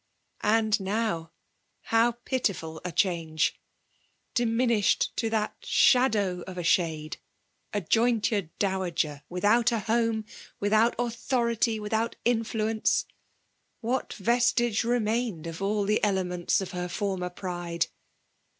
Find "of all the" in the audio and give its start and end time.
15.45-15.99